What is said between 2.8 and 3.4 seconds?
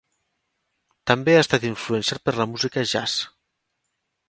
jazz.